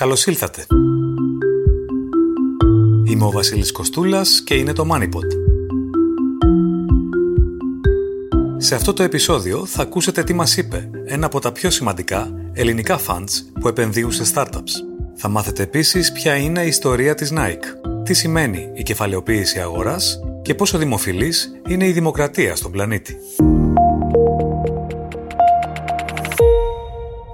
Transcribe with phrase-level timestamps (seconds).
[0.00, 0.66] Καλώς ήλθατε.
[3.04, 5.26] Είμαι ο Βασίλης Κοστούλας και είναι το MoneyPod.
[8.56, 13.00] Σε αυτό το επεισόδιο θα ακούσετε τι μας είπε ένα από τα πιο σημαντικά ελληνικά
[13.06, 14.72] funds που επενδύουν σε startups.
[15.14, 20.54] Θα μάθετε επίσης ποια είναι η ιστορία της Nike, τι σημαίνει η κεφαλαιοποίηση αγοράς και
[20.54, 23.16] πόσο δημοφιλής είναι η δημοκρατία στον πλανήτη.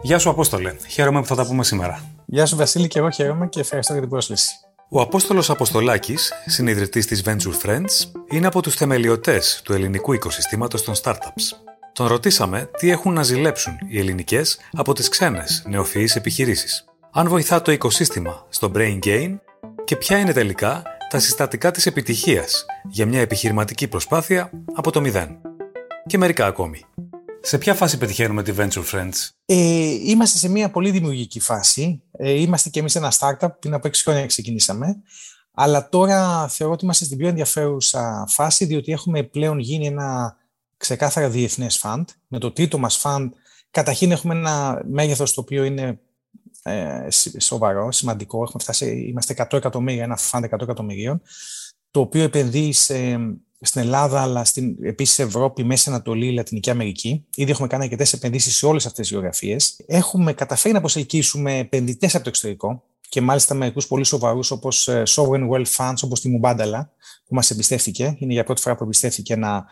[0.06, 2.04] Γεια σου Απόστολε, χαίρομαι που θα τα πούμε σήμερα.
[2.26, 4.54] Γεια σου Βασίλη και εγώ χαίρομαι και ευχαριστώ για την πρόσκληση.
[4.88, 10.94] Ο Απόστολος Αποστολάκης, συνειδητής της Venture Friends, είναι από τους θεμελιωτές του ελληνικού οικοσυστήματος των
[11.02, 11.56] startups.
[11.92, 16.84] Τον ρωτήσαμε τι έχουν να ζηλέψουν οι ελληνικές από τις ξένες νεοφυείς επιχειρήσεις.
[17.12, 19.38] Αν βοηθά το οικοσύστημα στο brain gain
[19.84, 25.38] και ποια είναι τελικά τα συστατικά της επιτυχίας για μια επιχειρηματική προσπάθεια από το μηδέν.
[26.06, 26.84] Και μερικά ακόμη.
[27.46, 29.28] Σε ποια φάση πετυχαίνουμε τη Venture Friends?
[29.44, 29.56] Ε,
[30.04, 32.02] είμαστε σε μια πολύ δημιουργική φάση.
[32.12, 35.02] Ε, είμαστε και εμείς ένα startup, πριν από 6 χρόνια ξεκινήσαμε.
[35.52, 40.36] Αλλά τώρα θεωρώ ότι είμαστε στην πιο ενδιαφέρουσα φάση, διότι έχουμε πλέον γίνει ένα
[40.76, 42.04] ξεκάθαρα διεθνές fund.
[42.26, 43.28] Με το τρίτο μας fund,
[43.70, 46.00] καταρχήν έχουμε ένα μέγεθος το οποίο είναι
[46.62, 48.42] ε, σοβαρό, σημαντικό.
[48.42, 51.22] Έχουμε φτάσει, είμαστε 100 εκατομμύρια, ένα fund 100 εκατομμυρίων,
[51.90, 53.18] το οποίο επενδύει σε
[53.60, 57.26] στην Ελλάδα, αλλά στην, επίσης Ευρώπη, Μέση Ανατολή, Λατινική Αμερική.
[57.34, 59.76] Ήδη έχουμε κάνει αρκετές επενδύσεις σε όλες αυτές τις γεωγραφίες.
[59.86, 65.02] Έχουμε καταφέρει να προσελκύσουμε επενδυτές από το εξωτερικό και μάλιστα μερικούς πολύ σοβαρούς όπως ε,
[65.06, 66.90] Sovereign Wealth Funds, όπως τη Μουμπάνταλα,
[67.26, 68.16] που μας εμπιστεύτηκε.
[68.18, 69.66] Είναι για πρώτη φορά που εμπιστεύτηκε ένα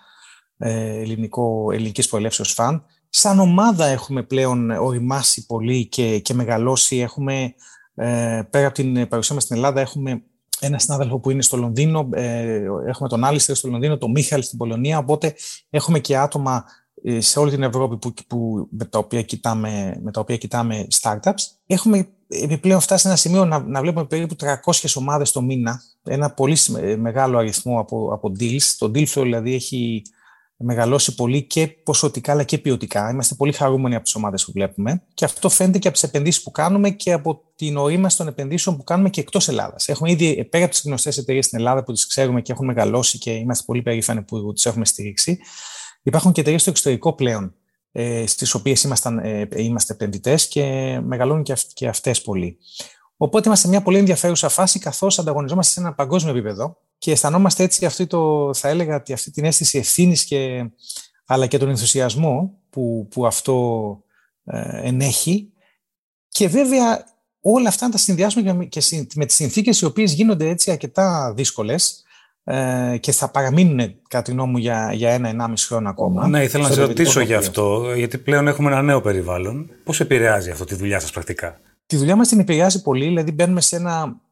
[0.59, 2.85] ε, ελληνικό, ελληνικής προελεύσεως φαν.
[3.09, 6.97] Σαν ομάδα έχουμε πλέον οριμάσει πολύ και, και μεγαλώσει.
[6.97, 7.55] Έχουμε,
[7.95, 10.23] ε, πέρα από την παρουσία μας στην Ελλάδα, έχουμε
[10.61, 14.59] ένα συνάδελφο που είναι στο Λονδίνο, ε, έχουμε τον Άλιστερ στο Λονδίνο, τον Μίχαλ στην
[14.59, 15.35] Πολωνία, οπότε
[15.71, 16.65] έχουμε και άτομα
[17.03, 20.87] ε, σε όλη την Ευρώπη που, που, με, τα οποία κοιτάμε, με τα οποία κοιτάμε
[21.01, 21.43] startups.
[21.67, 26.31] Έχουμε επιπλέον φτάσει σε ένα σημείο να, να βλέπουμε περίπου 300 ομάδες το μήνα, ένα
[26.31, 26.57] πολύ
[26.99, 28.75] μεγάλο αριθμό από, από deals.
[28.79, 30.03] Το deal flow δηλαδή έχει
[30.57, 33.11] μεγαλώσει πολύ και ποσοτικά αλλά και ποιοτικά.
[33.11, 35.03] Είμαστε πολύ χαρούμενοι από τις ομάδες που βλέπουμε.
[35.15, 38.77] Και αυτό φαίνεται και από τις επενδύσεις που κάνουμε και από την ορίμαση των επενδύσεων
[38.77, 39.89] που κάνουμε και εκτός Ελλάδας.
[39.89, 43.19] Έχουμε ήδη πέρα από τις γνωστές εταιρείες στην Ελλάδα που τις ξέρουμε και έχουν μεγαλώσει
[43.19, 45.39] και είμαστε πολύ περήφανοι που τις έχουμε στηρίξει.
[46.03, 47.55] Υπάρχουν και εταιρείες στο εξωτερικό πλέον,
[47.93, 48.85] ε, στις οποίες
[49.23, 50.63] ε, είμαστε επενδυτές και
[51.05, 52.59] μεγαλώνουν και, αυ- και αυτές πολύ.
[53.17, 57.63] Οπότε είμαστε σε μια πολύ ενδιαφέρουσα φάση καθώς ανταγωνιζόμαστε σε ένα παγκόσμιο επίπεδο και αισθανόμαστε
[57.63, 60.71] έτσι αυτή το, θα έλεγα, αυτή την αίσθηση ευθύνης και,
[61.27, 63.99] αλλά και τον ενθουσιασμό που, που αυτό
[64.45, 65.53] ε, ενέχει.
[66.29, 67.05] Και βέβαια
[67.41, 68.81] όλα αυτά να τα συνδυάσουμε και
[69.15, 72.05] με τις συνθήκες οι οποίες γίνονται έτσι αρκετά δύσκολες
[72.45, 76.29] ε, και θα παραμείνουν κατά τη γνώμη μου για, για ένα-ενάμιση χρόνο ακόμα.
[76.29, 79.71] Ναι, ήθελα να σε ρωτήσω γι' αυτό, γιατί πλέον έχουμε ένα νέο περιβάλλον.
[79.85, 83.61] Πώς επηρεάζει αυτό τη δουλειά σας πρακτικά; Τη δουλειά μας την επηρεάζει πολύ, δηλαδή μπαίνουμε
[83.61, 84.23] σε ένα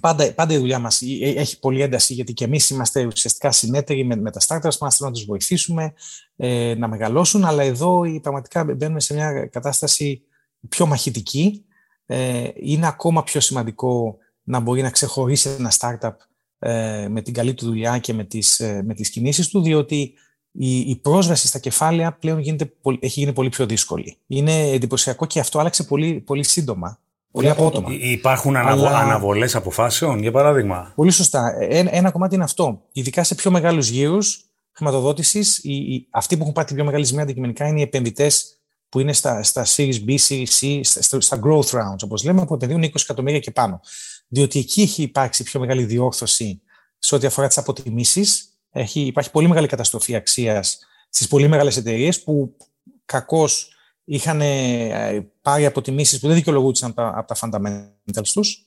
[0.00, 4.16] Πάντα, πάντα η δουλειά μας έχει πολύ ένταση, γιατί και εμείς είμαστε ουσιαστικά συνέτεροι με,
[4.16, 5.92] με τα startups μας, θέλουμε να τους βοηθήσουμε
[6.36, 10.22] ε, να μεγαλώσουν, αλλά εδώ πραγματικά μπαίνουμε σε μια κατάσταση
[10.68, 11.64] πιο μαχητική.
[12.06, 16.14] Ε, είναι ακόμα πιο σημαντικό να μπορεί να ξεχωρίσει ένα startup
[16.58, 20.12] ε, με την καλή του δουλειά και με τις, ε, με τις κινήσεις του, διότι
[20.52, 24.16] η, η πρόσβαση στα κεφάλαια πλέον γίνεται, έχει γίνει πολύ πιο δύσκολη.
[24.26, 26.98] Είναι εντυπωσιακό και αυτό άλλαξε πολύ, πολύ σύντομα.
[27.30, 27.88] Πολύ απότομα.
[27.92, 28.86] Υπάρχουν αναβο...
[28.86, 28.98] Αλλά...
[28.98, 31.56] αναβολές αποφάσεων, για παράδειγμα; Πολύ σωστά.
[31.60, 32.82] Ένα, ένα κομμάτι είναι αυτό.
[32.92, 35.62] Ειδικά σε πιο μεγάλους γύρους χρηματοδότησης,
[36.10, 39.42] αυτοί που έχουν πάρει την πιο μεγάλη ζημία αντικειμενικά είναι οι επενδυτές που είναι στα,
[39.42, 43.38] στα Series B, Series C, στα, στα growth rounds, όπως λέμε, που επενδύουν 20 εκατομμύρια
[43.38, 43.80] και πάνω.
[44.28, 46.62] Διότι εκεί έχει υπάρξει πιο μεγάλη διόρθωση
[46.98, 48.49] σε ό,τι αφορά τις αποτιμήσεις.
[48.92, 52.56] Υπάρχει πολύ μεγάλη καταστροφή αξίας στις πολύ μεγάλες εταιρείες που
[53.04, 58.64] κακώς είχαν ε, πάρει αποτιμήσεις που δεν δικαιολογούνταν από τα fundamentals τους.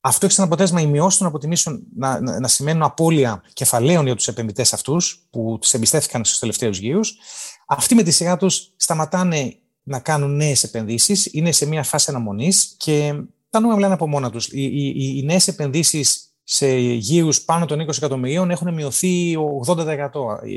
[0.00, 4.16] Αυτό έχει σαν αποτέλεσμα οι μειώσει των αποτιμήσεων να, να, να σημαίνουν απώλεια κεφαλαίων για
[4.16, 7.18] τους επενδυτές αυτούς που του εμπιστεύτηκαν στους τελευταίους γύρους.
[7.66, 12.74] Αυτοί με τη σειρά τους σταματάνε να κάνουν νέες επενδύσεις, είναι σε μια φάση αναμονής
[12.76, 13.14] και
[13.50, 14.46] τα νούμερα λένε από μόνα τους.
[14.46, 19.36] Οι, οι, οι, οι νέες επενδύσεις σε γύρους πάνω των 20 εκατομμυρίων έχουν μειωθεί
[19.66, 20.10] 80%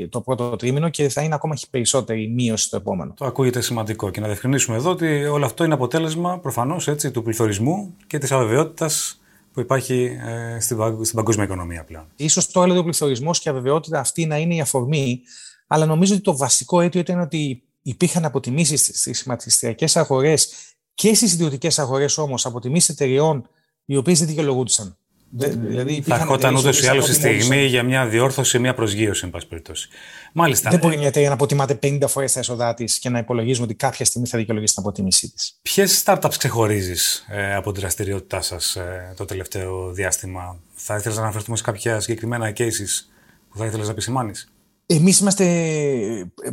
[0.08, 3.14] το πρώτο τρίμηνο και θα είναι ακόμα περισσότερη μείωση το επόμενο.
[3.16, 7.94] Το ακούγεται σημαντικό και να διευκρινίσουμε εδώ ότι όλο αυτό είναι αποτέλεσμα προφανώς του πληθωρισμού
[8.06, 9.20] και της αβεβαιότητας
[9.52, 12.06] που υπάρχει ε, στην, στην παγκόσμια οικονομία πλέον.
[12.28, 15.20] σω τώρα λέει ο πληθωρισμός και η αβεβαιότητα αυτή να είναι η αφορμή,
[15.66, 20.52] αλλά νομίζω ότι το βασικό αίτιο ήταν ότι υπήρχαν αποτιμήσεις στις χρηματιστηριακέ αγορές
[20.94, 23.48] και στις ιδιωτικές αγορές όμως αποτιμήσεις εταιριών
[23.84, 24.96] οι οποίες δεν δικαιολογούνταν.
[25.34, 29.46] Δηλαδή, θα ερχόταν ούτως ή άλλως η στιγμή για μια διόρθωση, μια προσγείωση, εν πάση
[29.46, 29.88] περιπτώσει.
[30.32, 30.70] Μάλιστα.
[30.70, 33.74] Δεν μπορεί μια εταιρεία να αποτιμάται 50 φορές τα έσοδά της και να υπολογίζουμε ότι
[33.74, 35.58] κάποια στιγμή θα δικαιολογήσει την αποτίμησή της.
[35.62, 41.22] Ποιες startups ξεχωρίζεις ε, από την δραστηριότητά σας ε, το τελευταίο διάστημα, Θα ήθελες να
[41.22, 43.06] αναφερθούμε σε κάποια συγκεκριμένα cases
[43.48, 44.52] που θα ήθελες να επισημάνεις;
[44.86, 45.46] Εμείς είμαστε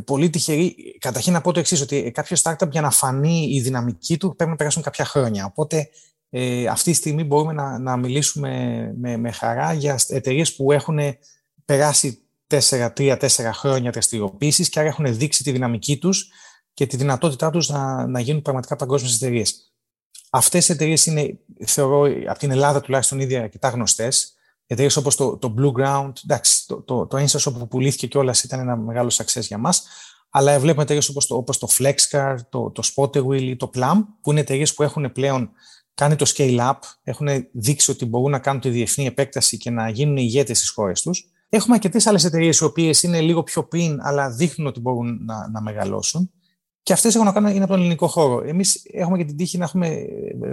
[0.06, 0.76] πολύ τυχεροί.
[1.00, 4.52] Καταρχήν να πω το εξής, ότι κάποιο startup για να φανεί η δυναμική του πρέπει
[4.52, 5.46] να περάσουν κάποια χρόνια.
[5.46, 5.90] Οπότε
[6.30, 11.00] ε, αυτή τη στιγμή μπορούμε να, να μιλήσουμε με, με χαρά για εταιρείες που έχουν
[11.66, 13.18] περάσει 4-3-4
[13.54, 16.30] χρόνια δραστηριοποίησης και άρα έχουν δείξει τη δυναμική τους
[16.74, 19.74] και τη δυνατότητά τους να, να γίνουν πραγματικά παγκόσμιες εταιρείες.
[20.30, 24.34] Αυτές οι εταιρείες είναι, θεωρώ, από την Ελλάδα τουλάχιστον ήδη αρκετά γνωστές.
[24.68, 28.60] Εταιρείες όπως το, το Blue Ground, εντάξει, το, το, το Instas που πουλήθηκε κιόλας ήταν
[28.60, 29.84] ένα μεγάλο success για μας.
[30.30, 34.31] Αλλά βλέπουμε εταιρείες όπως το, όπως το Flexcar, το, το Spotterwheel ή το Plum, που
[34.31, 35.52] είναι εταιρείες που έχουν πλέον
[36.00, 36.74] κάνει το scale-up,
[37.04, 41.01] έχουν δείξει ότι μπορούν να κάνουν τη διεθνή επέκταση και να γίνουν ηγέτες στις χώρες
[41.01, 41.30] τους.
[41.50, 45.50] Έχουμε αρκετές άλλες εταιρείες οι οποίες είναι λίγο πιο πριν, αλλά δείχνουν ότι μπορούν να,
[45.50, 46.31] να μεγαλώσουν.
[46.84, 48.44] Και αυτές έχουν να κάνουν είναι από τον ελληνικό χώρο.
[48.48, 50.06] Εμείς έχουμε και την τύχη να έχουμε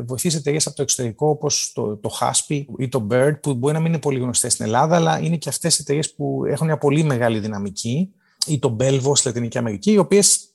[0.07, 3.81] βοηθήσει εταιρείες από το εξωτερικό, όπως το, το Haspi ή το Bird, που μπορεί να
[3.81, 7.03] μην είναι πολύ γνωστές στην Ελλάδα, αλλά είναι και αυτές εταιρείες που έχουν μια πολύ
[7.03, 8.11] μεγάλη δυναμική,
[8.47, 10.55] ή το Belvo στη Λατινική Αμερική, οι οποίες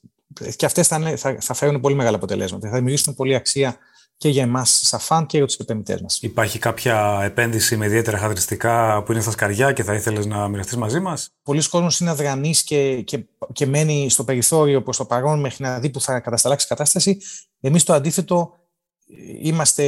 [0.56, 2.70] και αυτές θα, θα, θα φέρουν πολύ μεγάλα αποτελέσματα.
[2.70, 3.78] Θα δημιουργήσουν πολύ αξία
[4.22, 6.20] και για εμάς σαν φαν και για τους επενδυτέ μας.
[6.22, 10.78] Υπάρχει κάποια επένδυση με ιδιαίτερα χαρακτηριστικά που είναι στα σκαριά και θα ήθελες να μοιραστείς
[10.78, 15.40] μαζί μας; Πολλοί κόσμοι είναι αδρανείς και, και, και μένει στο περιθώριο προς το παρόν
[15.40, 17.18] μέχρι να δει που θα κατασταλάξει η κατάσταση.
[17.60, 18.54] Εμείς το αντίθετο
[19.42, 19.84] είμαστε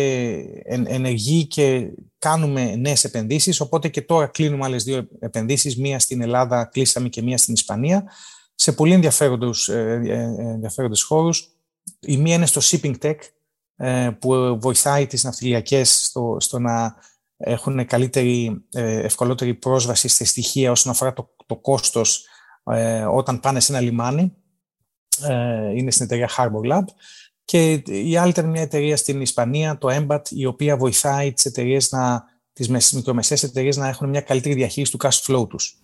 [0.65, 1.88] ενεργοί και
[2.18, 3.59] κάνουμε νέες επενδύσεις.
[3.59, 5.77] Οπότε και τώρα κλείνουμε άλλες δύο επενδύσεις.
[5.77, 8.03] Μία στην Ελλάδα κλείσαμε και μία στην Ισπανία
[8.56, 9.94] σε πολύ ενδιαφέροντου ε,
[10.75, 11.50] ε, χώρους.
[12.00, 13.15] Η μία είναι στο shipping tech, ε,
[14.19, 16.95] που βοηθάει τις ναυτιλιακές στο, στο να
[17.38, 22.25] έχουν καλύτερη, ε, ευκολότερη πρόσβαση σε στοιχεία όσον αφορά το, το κόστος
[22.63, 24.33] ε, όταν πάνε σε ένα λιμάνι.
[25.75, 26.83] Είναι στην εταιρεία Harbor Lab.
[27.45, 31.91] Και η άλλη ήταν μια εταιρεία στην Ισπανία, το Embat, η οποία βοηθάει τις εταιρείες
[31.91, 35.81] να τις μικρομεσαίες εταιρείες να έχουν μια καλύτερη διαχείριση του cash flow τους.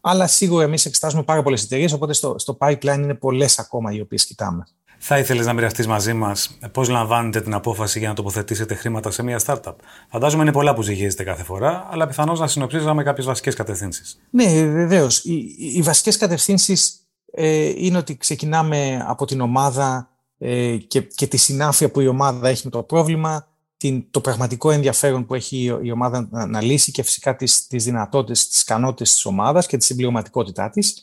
[0.00, 4.00] Αλλά σίγουρα εμείς εξετάζουμε πάρα πολλές εταιρείες, οπότε στο, στο pipeline είναι πολλές ακόμα οι
[4.00, 4.66] οποίες κοιτάμε.
[4.98, 9.22] Θα ήθελες να μοιραστείς μαζί μας πώς λαμβάνετε την απόφαση για να τοποθετήσετε χρήματα σε
[9.22, 9.74] μια startup;
[10.10, 14.20] Φαντάζομαι είναι πολλά που ζυγίζετε κάθε φορά, αλλά πιθανώς να συνοψίζαμε κάποιες βασικές κατευθύνσεις.
[14.30, 15.24] Ναι, βεβαίως.
[15.24, 21.36] Οι, οι βασικές κατευθύνσεις ε, είναι ότι ξεκινάμε από την ομάδα ε, και, και τη
[21.36, 25.90] συνάφεια που η ομάδα έχει με το πρόβλημα, την, το πραγματικό ενδιαφέρον που έχει η,
[25.90, 29.84] ομάδα να, να λύσει και φυσικά τις, τις δυνατότητες, τις ικανότητες της ομάδας και τη
[29.84, 31.02] συμπληρωματικότητά της.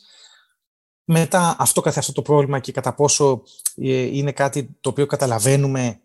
[1.08, 3.42] Μετά αυτό καθ' αυτό το πρόβλημα και κατά πόσο
[3.76, 6.00] ε, είναι κάτι το οποίο καταλαβαίνουμε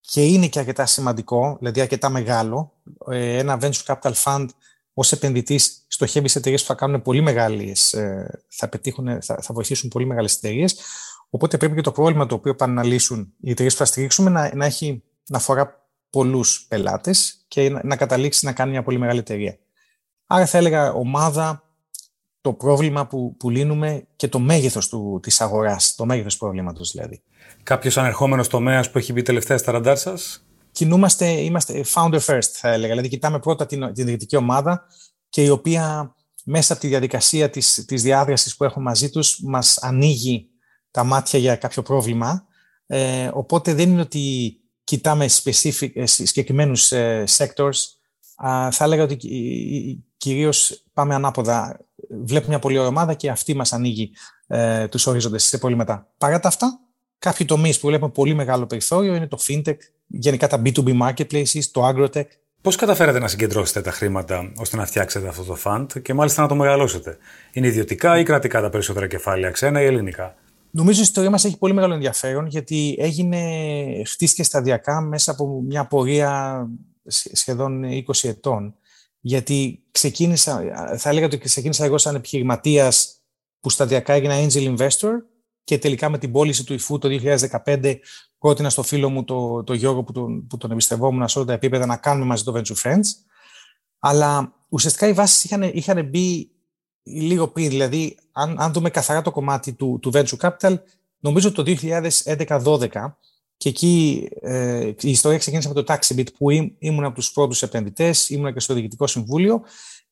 [0.00, 2.72] και είναι και αρκετά σημαντικό, δηλαδή αρκετά μεγάλο.
[3.10, 4.46] Ε, ένα venture capital fund
[4.94, 9.54] ως επενδυτής στοχεύει σε εταιρείες που θα κάνουν πολύ μεγάλες, ε, θα, πετύχουν, θα, θα
[9.54, 10.76] βοηθήσουν πολύ μεγάλες εταιρείες.
[11.30, 14.30] Οπότε πρέπει και το πρόβλημα το οποίο πάνε να λύσουν οι εταιρείες που θα στηρίξουμε
[14.30, 18.98] να, να, έχει, να αφορά πολλούς πελάτες και να, να καταλήξει να κάνει μια πολύ
[18.98, 19.58] μεγάλη εταιρεία.
[20.26, 21.63] Άρα θα έλεγα ομάδα,
[22.44, 26.90] το πρόβλημα που, που λύνουμε και το μέγεθος του, της αγοράς, το μέγεθος του προβλήματος
[26.90, 27.22] δηλαδή.
[27.62, 32.68] Κάποιος ανερχόμενος τομέας που έχει μπει τελευταία στα ραντάρ σας; Κινούμαστε, είμαστε founder first θα
[32.68, 34.86] έλεγα, δηλαδή κοιτάμε πρώτα την, την διοικητική ομάδα
[35.28, 36.14] και η οποία
[36.44, 40.48] μέσα από τη διαδικασία της, της διάδρασης που έχουμε μαζί τους μας ανοίγει
[40.90, 42.46] τα μάτια για κάποιο πρόβλημα.
[42.86, 47.78] Ε, οπότε δεν είναι ότι κοιτάμε specific, ε, συγκεκριμένους ε, sectors.
[48.70, 49.16] θα έλεγα ότι
[50.16, 54.10] κυρίως πάμε ανάποδα βλέπει μια πολύ ωραία ομάδα και αυτή μας ανοίγει
[54.46, 56.12] ε, τους ορίζοντες σε πολύ μετά.
[56.18, 56.80] Παρά τα αυτά,
[57.18, 61.88] κάποιοι τομείς που βλέπουμε πολύ μεγάλο περιθώριο είναι το fintech, γενικά τα B2B marketplaces, το
[61.88, 62.26] agrotech.
[62.60, 66.48] Πώς καταφέρατε να συγκεντρώσετε τα χρήματα ώστε να φτιάξετε αυτό το fund και μάλιστα να
[66.48, 67.18] το μεγαλώσετε,
[67.52, 70.34] Είναι ιδιωτικά ή κρατικά τα περισσότερα κεφάλαια, ξένα ή ελληνικά;
[70.70, 73.40] Νομίζω η ιστορία μας έχει πολύ μεγάλο ενδιαφέρον γιατί έγινε,
[74.06, 76.66] χτίστηκε σταδιακά μέσα από μια πορεία
[77.32, 78.74] σχεδόν 20 ετών
[79.26, 80.62] γιατί ξεκίνησα,
[80.98, 83.22] θα έλεγα ότι ξεκίνησα εγώ σαν επιχειρηματίας
[83.60, 85.10] που σταδιακά έγινα angel investor
[85.64, 87.08] και τελικά με την πώληση του υφού το
[87.64, 87.94] 2015
[88.38, 91.52] πρότεινα στο φίλο μου το, το Γιώργο που τον, που τον εμπιστευόμουν σε όλα τα
[91.52, 93.06] επίπεδα να κάνουμε μαζί το Venture Friends.
[93.98, 96.50] Αλλά ουσιαστικά οι βάσεις είχαν, είχαν μπει
[97.02, 97.68] λίγο πριν.
[97.68, 100.74] Δηλαδή, αν, αν δούμε καθαρά το κομμάτι του, του Venture Capital,
[101.18, 102.88] νομίζω το 2011-2012
[103.56, 108.28] και εκεί ε, η ιστορία ξεκίνησε από το Taxibit που ήμουν από τους πρώτους επενδυτές,
[108.28, 109.62] ήμουν και στο Διοικητικό Συμβούλιο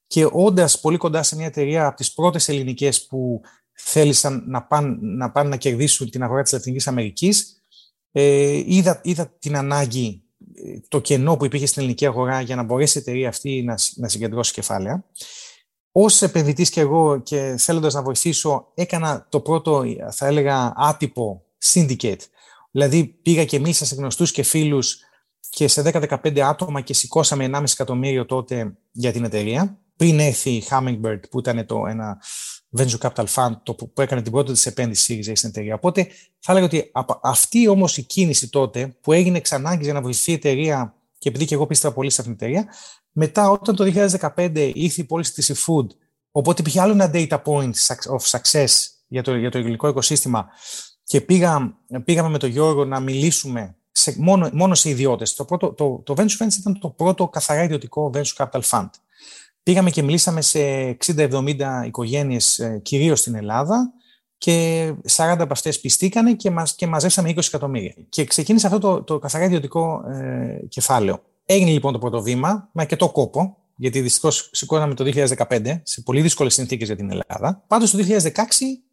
[0.07, 3.41] και όντας πολύ κοντά σε μια εταιρεία από τις πρώτες ελληνικές που
[3.73, 7.61] θέλησαν να πάνε να, πάνε να κερδίσουν την αγορά της Λατινικής Αμερικής,
[8.13, 10.23] ε, είδα, είδα την ανάγκη
[10.89, 14.09] το κενό που υπήρχε στην ελληνική αγορά για να μπορέσει η εταιρεία αυτή να, να
[14.09, 15.05] συγκεντρώσει κεφάλαια.
[15.93, 22.21] Ω επενδυτής και εγώ και θέλοντας να βοηθήσω, έκανα το πρώτο, θα έλεγα, άτυπο syndicate.
[22.73, 24.99] Δηλαδή, πήγα και μίλησα σε γνωστούς και φίλους
[25.51, 29.79] και σε 10-15 άτομα και σηκώσαμε 1,5 εκατομμύριο τότε για την εταιρεία.
[29.97, 32.23] Πριν έρθει η Hummingbird, που ήταν το, ένα
[32.79, 35.75] venture capital fund το που, έκανε την πρώτη της επένδυση στην εταιρεία.
[35.75, 36.91] Οπότε θα έλεγα ότι
[37.23, 41.45] αυτή όμως η κίνηση τότε που έγινε ξανά για να βοηθήσει η εταιρεία και επειδή
[41.45, 42.73] και εγώ πίστευα πολύ σε αυτήν την εταιρεία,
[43.13, 43.85] μετά όταν το
[44.35, 45.87] 2015 ήρθε η πώληση της eFood,
[46.31, 48.71] οπότε υπήρχε άλλο ένα data point of success
[49.09, 50.49] για το, για το ελληνικό οικοσύστημα
[51.05, 55.35] και πήγα, πήγαμε με τον Γιώργο να μιλήσουμε σε, μόνο, μόνο σε ιδιώτες.
[55.35, 58.91] Το, το, το Venture Funds ήταν το πρώτο καθαρά ιδιωτικό Venture Capital Fund.
[59.63, 60.59] Πήγαμε και μιλήσαμε σε
[61.07, 61.55] 60-70
[61.87, 63.93] οικογένειες ε, κυρίως στην Ελλάδα
[64.39, 67.95] και 40 από αυτές πιστήκανε και, μας, και μαζέψαμε 20 εκατομμύρια.
[68.09, 71.23] Και ξεκίνησε αυτό το, το καθαρά ιδιωτικό ε, κεφάλαιο.
[71.45, 75.05] Έγινε λοιπόν το πρώτο βήμα με αρκετό κόπο, γιατί δυστυχώς σηκώναμε το
[75.49, 77.65] 2015 σε πολύ δύσκολες συνθήκες για την Ελλάδα.
[77.67, 78.29] Πάντως το 2016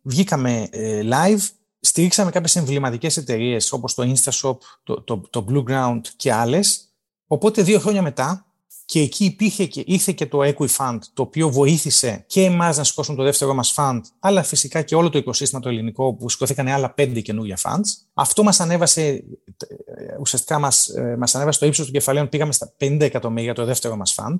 [0.01, 1.47] βγήκαμε ε, live,
[1.79, 6.83] στηρίξαμε κάποιες εμβληματικές εταιρείες όπως το InstaShop, το, το, το Blue Ground και άλλες.
[7.27, 8.43] Οπότε δύο χρόνια μετά
[8.85, 13.17] και εκεί υπήρχε και, ήρθε και το Equifund, το οποίο βοήθησε και εμάς να σηκώσουμε
[13.17, 16.93] το δεύτερο μας fund, αλλά φυσικά και όλο το οικοσύστημα το ελληνικό που σηκώθηκαν άλλα
[16.93, 17.87] πέντε καινούργια funds.
[18.13, 19.23] Αυτό μας ανέβασε,
[20.19, 24.15] ουσιαστικά μας μας ανέβασε το ύψος του κεφαλαίου, πήγαμε στα 50 εκατομμύρια το δεύτερο μας
[24.17, 24.35] fund.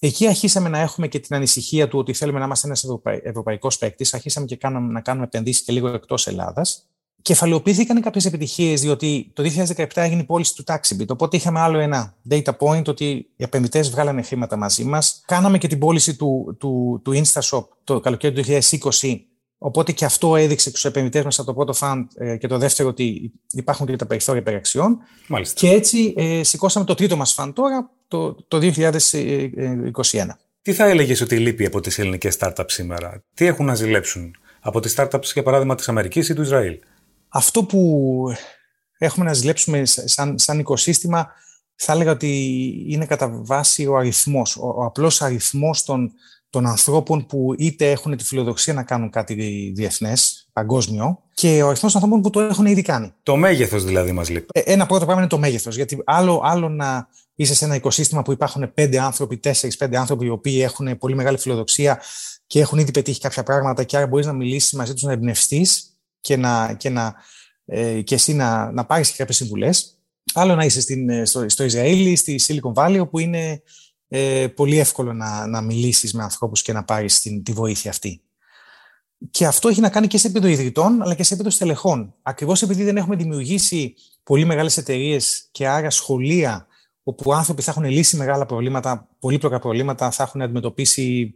[0.00, 3.20] Εκεί αρχίσαμε να έχουμε και την ανησυχία του ότι θέλουμε να είμαστε ένας ευρωπαϊ...
[3.22, 4.14] ευρωπαϊκός παίκτης.
[4.14, 6.88] Αρχίσαμε και κάναμε, να κάνουμε επενδύσεις και λίγο εκτός Ελλάδας
[7.22, 9.42] κεφαλαιοποιήθηκαν κάποιες επιτυχίες, διότι το
[9.76, 11.06] 2017 έγινε η πώληση του Taxibit.
[11.08, 15.22] Οπότε είχαμε άλλο ένα data point ότι οι επενδυτές βγάλανε χρήματα μαζί μας.
[15.26, 18.50] Κάναμε και την πώληση του, του, του InstaShop το καλοκαίρι του
[18.80, 19.16] 2020.
[19.58, 22.88] Οπότε και αυτό έδειξε στου επενδυτές μας από το πρώτο fund ε, και το δεύτερο
[22.88, 24.98] ότι υπάρχουν και τα περιθώρια υπεραξιών.
[25.54, 30.26] Και έτσι ε, σηκώσαμε το τρίτο μας fund τώρα, το, το 2021.
[30.62, 34.80] Τι θα έλεγες ότι λείπει από τις ελληνικές startups σήμερα, Τι έχουν να ζηλέψουν; Από
[34.80, 36.78] τις startups, για παράδειγμα, της Αμερικής ή του Ισραήλ;
[37.28, 38.32] Αυτό που
[38.98, 41.32] έχουμε να ζηλέψουμε σαν, σαν οικοσύστημα
[41.74, 46.12] θα έλεγα ότι είναι κατά βάση ο αριθμός, ο, ο απλός αριθμός των,
[46.50, 49.34] των ανθρώπων που είτε έχουν τη φιλοδοξία να κάνουν κάτι
[49.74, 53.12] διεθνές, παγκόσμιο, και ο αριθμός των ανθρώπων που το έχουν ήδη κάνει.
[53.22, 54.46] Το μέγεθος δηλαδή μας λείπει.
[54.52, 58.22] Ε, ένα πρώτο πράγμα είναι το μέγεθος, γιατί άλλο, άλλο να είσαι σε ένα οικοσύστημα
[58.22, 62.02] που υπάρχουν πέντε άνθρωποι, τέσσερις-πέντε άνθρωποι οι οποίοι έχουν πολύ μεγάλη φιλοδοξία
[62.46, 65.98] και έχουν ήδη πετύχει κάποια πράγματα και άρα μπορείς να μιλήσεις μαζί τους, να εμπνευστείς
[66.20, 67.14] και, να, και, να,
[67.64, 69.98] ε, και εσύ να, να πάρεις και κάποιες συμβουλές.
[70.34, 73.62] Άλλο να είσαι στην, ε, στο, στο Ισραήλ ή στη Silicon Valley, όπου είναι
[74.08, 78.22] ε, πολύ εύκολο να, να μιλήσεις με ανθρώπους και να πάρεις την, τη βοήθεια αυτή.
[79.30, 82.14] Και αυτό έχει να κάνει και σε επίπεδο ιδρυτών, αλλά και σε επίπεδο στελεχών.
[82.22, 86.66] Ακριβώς επειδή δεν έχουμε δημιουργήσει πολύ μεγάλες εταιρείες και άρα σχολεία
[87.02, 91.34] όπου άνθρωποι θα έχουν λύσει μεγάλα προβλήματα, πολύπλοκα προβλήματα, θα έχουν αντιμετωπίσει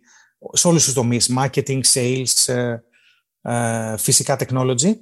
[0.52, 2.76] σε όλους τους τομείς, marketing, sales, ε,
[3.42, 4.92] ε, φυσικά technology.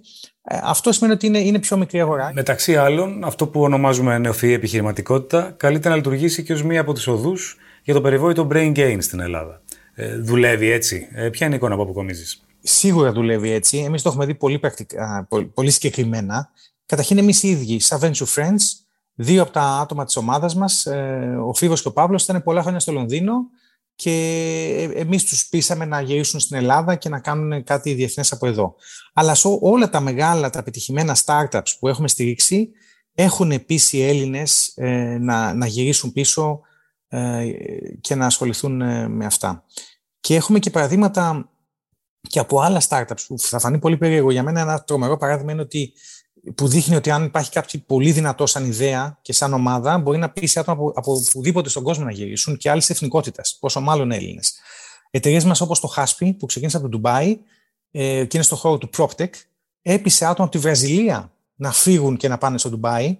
[0.52, 2.30] Ε, αυτό σημαίνει ότι είναι, είναι πιο μικρή αγορά.
[2.34, 7.06] Μεταξύ άλλων, αυτό που ονομάζουμε νεοφυή επιχειρηματικότητα καλείται να λειτουργήσει και ως μία από τις
[7.06, 9.62] οδούς για το περιβόητο brain gain στην Ελλάδα.
[9.94, 13.78] Ε, δουλεύει έτσι; Ε, ποια είναι η εικόνα που αποκομίζεις; Σίγουρα δουλεύει έτσι.
[13.78, 16.50] Εμείς το έχουμε δει πολύ, πρακτικά, πολύ, πολύ συγκεκριμένα.
[16.86, 18.62] Καταρχήν, εμείς οι ίδιοι, σαν Venture Friends,
[19.14, 22.62] δύο από τα άτομα της ομάδας μας, ε, ο Φίβος και ο Παύλος, ήταν πολλά
[22.62, 23.34] χρόνια στο Λονδίνο
[24.00, 24.10] και
[24.76, 28.74] ε, εμείς τους πείσαμε να γυρίσουν στην Ελλάδα και να κάνουν κάτι διεθνές από εδώ.
[29.14, 32.70] Αλλά σε όλα τα μεγάλα, τα πετυχημένα startups που έχουμε στηρίξει,
[33.14, 36.60] έχουν πείσει οι Έλληνες ε, να, να γυρίσουν πίσω
[37.08, 37.46] ε,
[38.00, 38.76] και να ασχοληθούν
[39.12, 39.64] με αυτά.
[40.20, 41.50] Και έχουμε και παραδείγματα
[42.20, 44.30] και από άλλα startups που θα φανεί πολύ περίεργο.
[44.30, 45.92] Για μένα ένα τρομερό παράδειγμα είναι ότι
[46.54, 50.30] που δείχνει ότι αν υπάρχει κάποιο πολύ δυνατό σαν ιδέα και σαν ομάδα, μπορεί να
[50.30, 54.54] πείσει άτομα από, από οπουδήποτε στον κόσμο να γυρίσουν και άλλη εθνικότητας, πόσο μάλλον Έλληνες.
[55.10, 57.38] Εταιρείες μας όπως το Haspi, που ξεκίνησε από το Ντουμπάι
[57.90, 59.30] ε, και είναι στον χώρο του PropTech,
[59.82, 63.18] έπεισε άτομα από τη Βραζιλία να φύγουν και να πάνε στο Ντουμπάι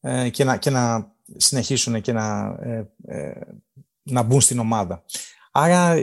[0.00, 3.40] ε, και, να, και να συνεχίσουν και να, ε, ε,
[4.02, 5.04] να μπουν στην ομάδα.
[5.52, 5.94] Άρα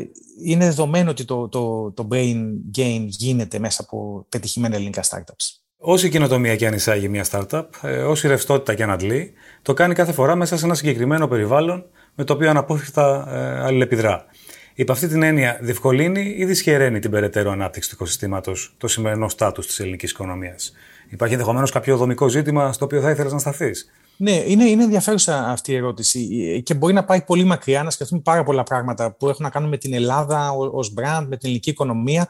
[0.44, 5.65] είναι δεδομένο ότι το, το, το brain gain γίνεται μέσα από πετυχημένα ελληνικά startups.
[5.88, 9.94] Όση κοινοτομία και αν εισάγει μια startup, ε, όση ρευστότητα και αν αντλεί, το κάνει
[9.94, 14.26] κάθε φορά μέσα σε ένα συγκεκριμένο περιβάλλον με το οποίο αναπόφευκτα ε, αλληλεπιδρά.
[14.74, 19.68] Υπ' αυτή την έννοια, διευκολύνει ή δυσχεραίνει την περαιτέρω ανάπτυξη του οικοσυστήματος το σημερινό στάτους
[19.68, 20.74] της ελληνικής οικονομίας;
[21.10, 25.48] Υπάρχει ενδεχομένως κάποιο δομικό ζήτημα στο οποίο θα ήθελες να σταθείς; Ναι, είναι, είναι ενδιαφέρουσα
[25.48, 26.28] αυτή η ερώτηση
[26.66, 29.70] και μπορεί να πάει πολύ μακριά να σκεφτούμε πάρα πολλά πράγματα που έχουν να κάνουν
[29.70, 32.28] με την Ελλάδα ως brand, με την ελληνική οικονομία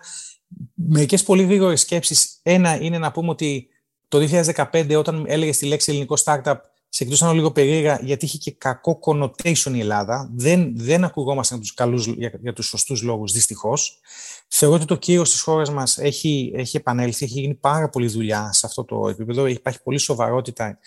[0.74, 2.40] Μερικές πολύ γρήγορες σκέψεις.
[2.44, 3.68] Ένα είναι να πούμε ότι
[4.08, 6.56] το 2015 όταν έλεγε τη λέξη ελληνικό startup,
[6.90, 10.30] σε εκτούσαν λίγο περίεργα γιατί είχε και κακό connotation η Ελλάδα.
[10.36, 14.00] Δεν, δεν ακουγόμασταν τους καλούς, για, για τους σωστούς λόγους, δυστυχώς.
[14.48, 18.50] Θεωρώ ότι το κύρος της χώρας μας έχει, έχει επανέλθει, έχει γίνει πάρα πολλή δουλειά
[18.54, 19.46] σε αυτό το επίπεδο.
[19.46, 20.80] Υπάρχει πολύ σοβαρότητα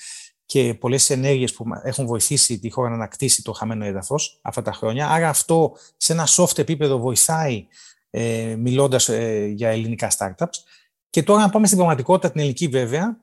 [0.47, 4.73] και πολλές ενέργειες που έχουν βοηθήσει τη χώρα να ανακτήσει το χαμένο έδαφος αυτά τα
[4.73, 5.09] χρόνια.
[5.09, 7.67] Άρα αυτό σε ένα soft επίπεδο βοηθάει
[8.11, 10.57] ε, μιλώντας ε, για ελληνικά startups.
[11.11, 13.21] Και τώρα να πάμε στην πραγματικότητα την ελληνική βέβαια,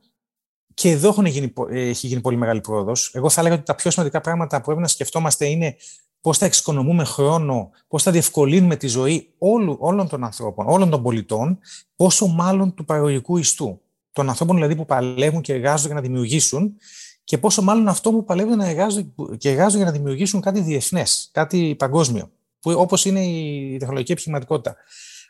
[0.74, 3.12] και εδώ έχουν γίνει, έχει γίνει πολύ μεγάλη πρόοδος.
[3.14, 5.76] Εγώ θα έλεγα ότι τα πιο σημαντικά πράγματα που πρέπει να σκεφτόμαστε είναι
[6.22, 11.04] πώς θα εξοικονομούμε χρόνο, πώς θα διευκολύνουμε τη ζωή όλου, όλων των ανθρώπων, όλων των
[11.04, 11.60] πολιτών,
[11.96, 13.82] πόσο μάλλον του παραγωγικού ιστού.
[14.12, 16.78] Των ανθρώπων δηλαδή που παλεύουν και εργάζονται για να δημιουργήσουν,
[17.24, 21.30] και πόσο μάλλον αυτό που παλεύουν να εργάζονται, και εργάζονται για να δημιουργήσουν κάτι διεθνές,
[21.32, 22.32] κάτι παγκόσμιο,
[22.74, 24.76] όπως είναι η τεχνολογική επιχειρηματικότητα.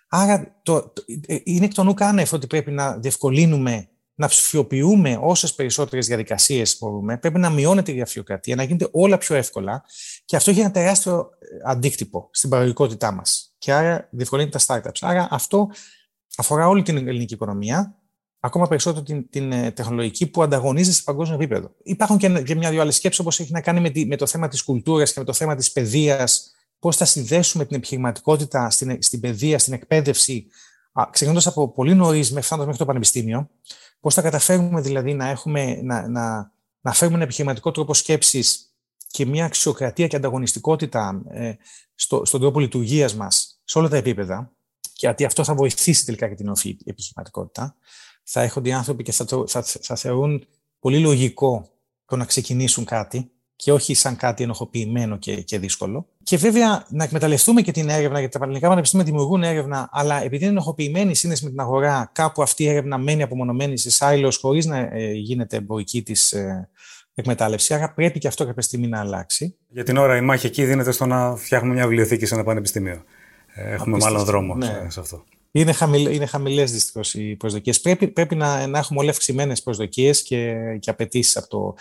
[0.09, 1.03] Άρα το, το,
[1.43, 1.99] είναι εκ των ουκ
[2.31, 8.55] ότι πρέπει να διευκολύνουμε να ψηφιοποιούμε όσες περισσότερες διαδικασίες μπορούμε, πρέπει να μειώνεται η γραφειοκρατία,
[8.55, 9.83] να γίνεται όλα πιο εύκολα
[10.25, 13.55] και αυτό έχει ένα τεράστιο ε, αντίκτυπο στην παραγωγικότητά μας.
[13.57, 14.97] Και άρα διευκολύνει τα startups.
[15.01, 15.69] Άρα αυτό
[16.37, 17.95] αφορά όλη την ελληνική οικονομία,
[18.39, 21.71] ακόμα περισσότερο την, την ε, τεχνολογική που ανταγωνίζεται σε παγκόσμιο επίπεδο.
[21.83, 24.47] Υπάρχουν και, και μια-δύο άλλες σκέψεις, όπως έχει να κάνει με, τη, με το θέμα
[24.47, 26.54] της κουλτούρας και με το θέμα της παιδείας,
[26.85, 30.47] πώς θα συνδέσουμε την επιχειρηματικότητα στην, στην παιδεία, στην εκπαίδευση,
[31.09, 33.49] ξεκινώντας από πολύ νωρίς φτάνοντας μέχρι το πανεπιστήμιο.
[33.99, 36.51] Πώς θα καταφέρουμε δηλαδή να, έχουμε, να, να,
[36.81, 38.75] να φέρουμε ένα επιχειρηματικό τρόπο σκέψης
[39.07, 41.53] και μια αξιοκρατία και ανταγωνιστικότητα ε,
[41.95, 44.51] στο, στον τρόπο λειτουργίας μας σε όλα τα επίπεδα,
[44.95, 47.75] γιατί αυτό θα βοηθήσει τελικά και την οφή επιχειρηματικότητα,
[48.23, 50.47] θα έρχονται οι άνθρωποι και θα, θα, θα θεωρούν
[50.79, 51.69] πολύ λογικό
[52.05, 56.07] το να ξεκινήσουν κάτι και όχι σαν κάτι ενοχοποιημένο και, και δύσκολο.
[56.23, 60.43] Και βέβαια να εκμεταλλευτούμε και την έρευνα, γιατί τα ελληνικά πανεπιστήμια δημιουργούν έρευνα, αλλά επειδή
[60.43, 64.33] είναι ενοχοποιημένη η σύνδεση με την αγορά, κάπου αυτή η έρευνα μένει απομονωμένη σε σάιλο
[64.41, 66.69] χωρίς να ε, γίνεται εμπορική της ε,
[67.13, 67.73] εκμετάλλευση.
[67.73, 69.55] Άρα πρέπει και αυτό κάποια στιγμή να αλλάξει.
[69.69, 73.03] Για την ώρα η μάχη εκεί δίνεται στο να φτιάχνουμε μια βιβλιοθήκη σε ένα πανεπιστήμιο.
[73.53, 74.85] Ε, έχουμε μάλλον δρόμο ναι.
[74.87, 75.23] σε αυτό.
[75.51, 77.81] Είναι, χαμηλ, είναι χαμηλές δυστυχώς οι προσδοκίες.
[77.81, 81.75] Πρέπει, πρέπει να, να έχουμε όλοι αυξημένες προσδοκίες και, και απαιτήσεις από το,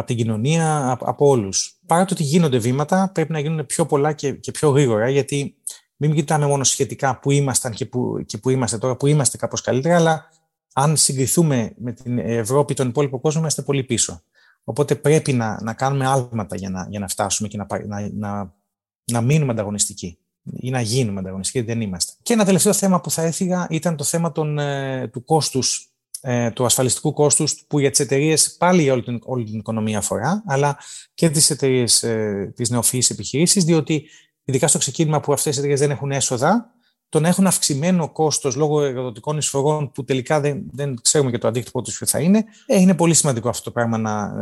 [0.00, 1.78] από την κοινωνία, από, από όλους.
[1.86, 5.54] Παρά το ότι γίνονται βήματα, πρέπει να γίνουν πιο πολλά και, και πιο γρήγορα, γιατί
[5.96, 9.60] μην κοιτάμε μόνο σχετικά που ήμασταν και που, και που είμαστε τώρα, που είμαστε κάπως
[9.60, 10.28] καλύτερα, αλλά
[10.72, 14.22] αν συγκριθούμε με την Ευρώπη, τον υπόλοιπο κόσμο, είμαστε πολύ πίσω.
[14.64, 18.54] Οπότε πρέπει να, να κάνουμε άλματα για να, για να φτάσουμε και να, να, να,
[19.04, 20.18] να μείνουμε ανταγωνιστικοί
[20.56, 22.12] ή να γίνουμε ανταγωνιστικοί, γιατί δεν είμαστε.
[22.22, 25.89] Και ένα τελευταίο θέμα που θα έφυγα ήταν το θέμα των, ε, του κόστους
[26.20, 29.98] ε, του ασφαλιστικού κόστους που για τις εταιρείες πάλι για όλη την, όλη την οικονομία
[29.98, 30.78] αφορά, αλλά
[31.14, 34.08] και τις εταιρείες ε, τη νεοφυή επιχειρήση, διότι
[34.44, 36.74] ειδικά στο ξεκίνημα που αυτές οι εταιρείες δεν έχουν έσοδα,
[37.08, 41.48] το να έχουν αυξημένο κόστος λόγω εργοδοτικών εισφορών που τελικά δεν, δεν ξέρουμε και το
[41.48, 44.32] αντίκτυπο τους ποιο θα είναι, ε, είναι πολύ σημαντικό αυτό το πράγμα να,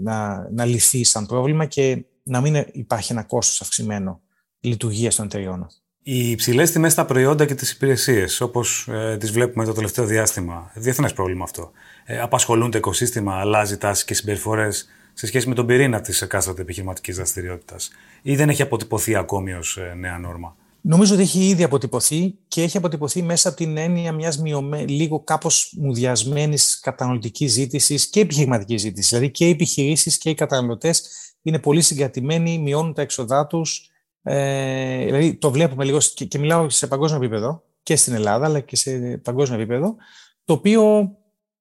[0.00, 4.20] να, να λυθεί σαν πρόβλημα και να μην υπάρχει ένα κόστος αυξημένο
[4.60, 5.66] λειτουργίας των εταιρεών.
[6.04, 10.70] Οι υψηλές τιμές στα προϊόντα και τις υπηρεσίες, όπως ε, τις βλέπουμε το τελευταίο διάστημα,
[10.74, 11.70] διεθνές πρόβλημα αυτό,
[12.04, 16.62] ε, απασχολούν το οικοσύστημα, αλλάζει τάσει και συμπεριφορές σε σχέση με τον πυρήνα της εκάστοτε
[16.62, 17.90] επιχειρηματικής δραστηριότητας,
[18.22, 22.62] ή δεν έχει αποτυπωθεί ακόμη ως ε, νέα νόρμα; Νομίζω ότι έχει ήδη αποτυπωθεί και
[22.62, 24.42] έχει αποτυπωθεί μέσα από την έννοια μιας
[24.86, 29.10] λίγο κάπως μουδιασμένης καταναλωτικής ζήτησης και επιχειρηματικής ζήτησης.
[29.10, 31.02] Δηλαδή και οι επιχειρήσεις και οι καταναλωτές
[31.42, 33.91] είναι πολύ συγκρατημένοι, μειώνουν τα έξοδά τους,
[34.22, 38.60] ε, δηλαδή το βλέπουμε λίγο και, και μιλάω σε παγκόσμιο επίπεδο και στην Ελλάδα αλλά
[38.60, 39.96] και σε παγκόσμιο επίπεδο
[40.44, 41.10] το οποίο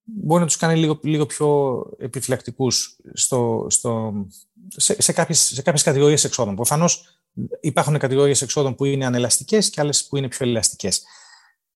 [0.03, 4.13] μπορεί να τους κάνει λίγο, λίγο πιο επιφυλακτικούς στο, στο,
[4.67, 6.55] σε, σε, κάποιες, σε κάποιες κατηγορίες εξόδων.
[6.55, 7.21] Προφανώς
[7.61, 11.03] υπάρχουν κατηγορίες εξόδων που είναι ανελαστικές και άλλες που είναι πιο ελαστικές.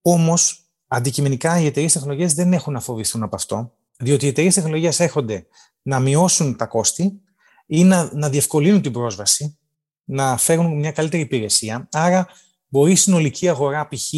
[0.01, 4.99] Όμως, αντικειμενικά οι εταιρείες τεχνολογίας δεν έχουν να φοβηθούν από αυτό, διότι οι εταιρείες τεχνολογίας
[4.99, 5.47] έρχονται
[5.81, 7.21] να μειώσουν τα κόστη
[7.65, 9.57] ή να, να διευκολύνουν την πρόσβαση
[10.05, 11.87] να φέρουν μια καλύτερη υπηρεσία.
[11.91, 12.27] Άρα
[12.67, 14.13] μπορεί η συνολική αγορά π.χ.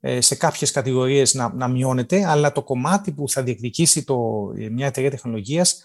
[0.00, 4.18] Ε, σε κάποιες κατηγορίες να, να μειώνεται, αλλά το κομμάτι που θα διεκδικήσει το,
[4.70, 5.82] μια εταιρεία τεχνολογίας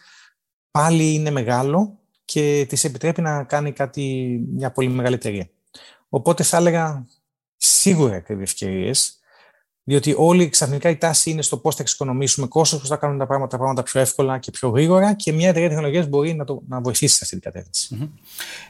[0.72, 5.50] πάλι είναι μεγάλο και της επιτρέπει να κάνει κάτι μια πολύ μεγάλη εταιρεία.
[6.10, 7.06] Οπότε θα έλεγα
[7.58, 9.20] σίγουρα έχει ευκαιρίες,
[9.84, 13.26] διότι όλοι ξαφνικά η τάση είναι στο πώς θα εξοικονομήσουμε κόστος, πώς θα κάνουμε τα
[13.26, 16.62] πράγματα, τα πράγματα πιο εύκολα και πιο γρήγορα και μια εταιρεία τεχνολογίας μπορεί να, το,
[16.68, 18.12] να βοηθήσει σε αυτή την κατεύθυνση.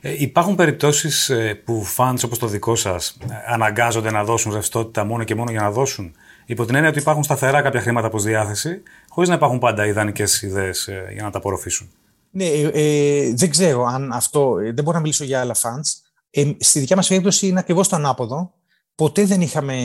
[0.02, 5.04] Ε, υπάρχουν περιπτώσεις ε, που fans όπως το δικό σας ε, αναγκάζονται να δώσουν ρευστότητα
[5.04, 8.23] μόνο και μόνο για να δώσουν; Υπό την έννοια ότι υπάρχουν σταθερά κάποια χρήματα προς
[8.23, 11.89] διάθεση, χωρίς να υπάρχουν πάντα ιδανικές ιδέες ε, για να τα απορροφήσουν;
[12.32, 14.56] Ναι, ε, ε, δεν ξέρω αν αυτό.
[14.73, 16.02] Δεν μπορώ να μιλήσω για άλλα fans.
[16.30, 18.54] Ε, στη δικιά μας περίπτωση είναι ακριβώς το ανάποδο
[18.95, 19.75] ποτέ δεν είχαμε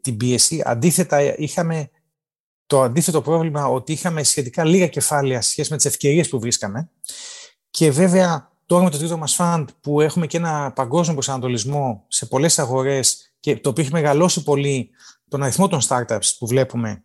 [0.00, 0.62] την πίεση.
[0.64, 1.90] Αντίθετα, είχαμε
[2.66, 6.90] το αντίθετο πρόβλημα ότι είχαμε σχετικά λίγα κεφάλαια σε σχέση με τις ευκαιρίες που βρίσκαμε.
[7.70, 12.26] Και βέβαια τώρα με το τρίτο μας φαντ που έχουμε και ένα παγκόσμιο προσανατολισμό σε
[12.26, 14.90] πολλές αγορές και το οποίο έχει μεγαλώσει πολύ
[15.28, 17.04] τον αριθμό των startups που βλέπουμε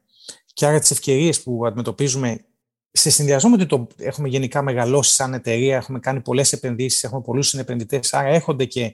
[0.53, 2.45] και άρα τις ευκαιρίες που αντιμετωπίζουμε
[2.91, 7.21] σε συνδυασμό με ότι το έχουμε γενικά μεγαλώσει σαν εταιρεία, έχουμε κάνει πολλές επενδύσεις, έχουμε
[7.21, 8.93] πολλούς συνεπενδυτές, άρα έχονται και,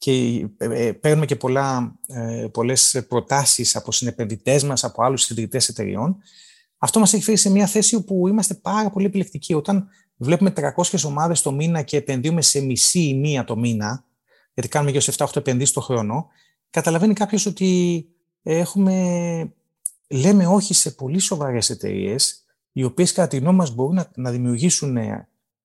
[0.00, 5.68] και ε, ε, παίρνουμε και πολλά, ε, πολλές προτάσεις από συνεπενδυτές μας, από άλλους ιδρυτές
[5.68, 6.16] εταιρεών.
[6.78, 9.54] Αυτό μας έχει φέρει σε μια θέση όπου είμαστε πάρα πολύ επιλεκτικοί.
[9.54, 14.04] Όταν βλέπουμε 300 ομάδες το μήνα και επενδύουμε σε μισή ή μία το μήνα,
[14.54, 16.28] γιατί κάνουμε γύρω σε 7-8 επενδύσεις το χρόνο,
[16.70, 18.06] καταλαβαίνει κάποιος ότι
[18.42, 19.52] έχουμε,
[20.08, 24.30] λέμε όχι σε πολύ σοβαρές εταιρείες, οι οποίες κατά τη γνώμη μας μπορούν να, να
[24.30, 24.98] δημιουργήσουν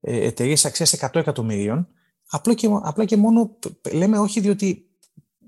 [0.02, 1.88] εταιρείες αξίας 100 εκατομμυρίων,
[2.36, 3.58] Απλά και, απλά και μόνο
[3.92, 4.88] λέμε όχι διότι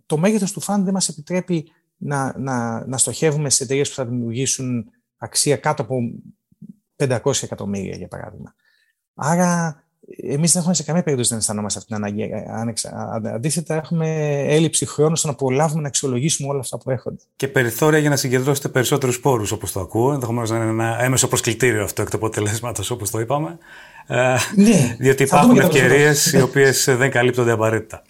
[0.05, 4.05] το μέγεθος του φαν δεν μας επιτρέπει να, να, να στοχεύουμε σε εταιρείες που θα
[4.05, 4.85] δημιουργήσουν
[5.17, 5.99] αξία κάτω από
[6.95, 8.55] 500 εκατομμύρια, για παράδειγμα.
[9.13, 9.83] Άρα,
[10.23, 12.29] εμείς δεν έχουμε σε καμία περίπτωση δεν αισθανόμαστε αυτή την ανάγκη.
[13.33, 17.23] Αντίθετα, έχουμε έλλειψη χρόνου στο να προλάβουμε να αξιολογήσουμε όλα αυτά που έρχονται.
[17.35, 20.13] Και περιθώρια για να συγκεντρώσετε περισσότερους πόρους, όπως το ακούω.
[20.13, 23.57] Ενδεχομένως να είναι ένα έμεσο προσκλητήριο αυτό εκ του αποτελέσματο, όπως το είπαμε.
[24.07, 28.01] Ε, ναι, διότι υπάρχουν ευκαιρίες οι οποίες δεν καλύπτονται απαραίτητα.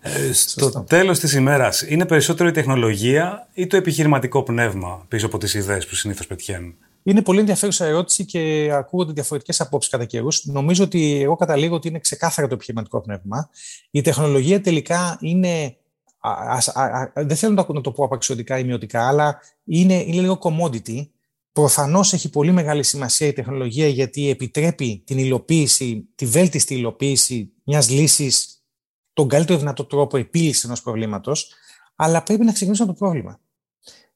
[0.00, 5.38] Ε, στο τέλος της ημέρας, είναι περισσότερο η τεχνολογία ή το επιχειρηματικό πνεύμα πίσω από
[5.38, 10.44] τις ιδέες που συνήθως πετυχαίνουν; Είναι πολύ ενδιαφέρουσα ερώτηση και ακούγονται διαφορετικές απόψεις κατά καιρούς.
[10.44, 13.50] Νομίζω ότι εγώ καταλήγω ότι είναι ξεκάθαρα το επιχειρηματικό πνεύμα.
[13.90, 15.76] Η τεχνολογία τελικά είναι.
[16.20, 20.38] Α, α, α, δεν θέλω να το πω απαξιωτικά ή μειωτικά, αλλά είναι, είναι λίγο
[20.42, 21.06] commodity
[21.58, 27.90] Προφανώς έχει πολύ μεγάλη σημασία η τεχνολογία γιατί επιτρέπει την υλοποίηση, τη βέλτιστη υλοποίηση μιας
[27.90, 28.62] λύσης,
[29.12, 31.52] τον καλύτερο δυνατό τρόπο επίλυσης ενός προβλήματος,
[31.96, 33.40] αλλά πρέπει να ξεκινήσουμε από το πρόβλημα.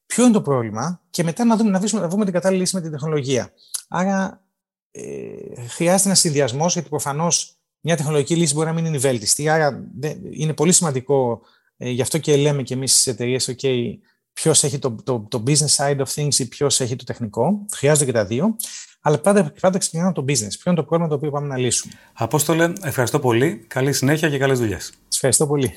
[0.05, 2.75] Ποιο είναι το πρόβλημα, και μετά να, δούμε, να, βρούμε, να βρούμε την κατάλληλη λύση
[2.75, 3.53] με την τεχνολογία.
[3.87, 4.41] Άρα
[4.91, 9.49] ε, χρειάζεται ένα συνδυασμός, γιατί προφανώς μια τεχνολογική λύση μπορεί να μην είναι βέλτιστη.
[9.49, 9.89] Άρα
[10.31, 11.41] είναι πολύ σημαντικό,
[11.77, 13.67] ε, γι' αυτό και λέμε και εμείς στις εταιρείες, OK,
[14.33, 17.65] ποιος έχει το, το, το business side of things ή ποιος έχει το τεχνικό.
[17.71, 18.55] Χρειάζονται και τα δύο.
[19.01, 20.53] Αλλά πάντα, πάντα ξεκινάμε το business.
[20.59, 21.93] Ποιο είναι το πρόβλημα το οποίο πάμε να λύσουμε.
[22.13, 23.65] Απόστολε, ευχαριστώ πολύ.
[23.67, 24.83] Καλή συνέχεια και καλές δουλειές.
[24.83, 25.73] Σας ευχαριστώ πολύ.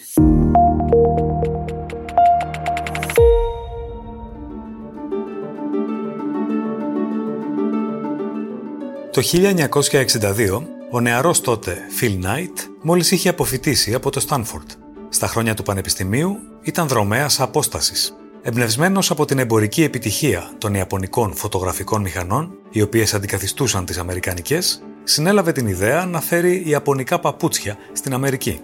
[9.11, 14.67] Το 1962, ο νεαρός τότε Phil Knight μόλις είχε αποφυτίσει από το Stanford.
[15.09, 18.17] Στα χρόνια του πανεπιστημίου ήταν δρομέας απόστασης
[18.49, 25.53] Εμπνευσμένος από την εμπορική επιτυχία των Ιαπωνικών φωτογραφικών μηχανών, οι οποίες αντικαθιστούσαν τις Αμερικανικές, συνέλαβε
[25.53, 28.61] την ιδέα να φέρει Ιαπωνικά παπούτσια στην Αμερική.